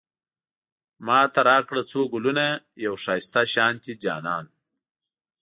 ماته 1.05 1.41
راکړه 1.49 1.81
څو 1.91 1.99
ګلونه، 2.13 2.45
يو 2.85 2.93
ښايسته 3.03 3.41
شانتی 3.53 3.93
جانان 4.03 4.45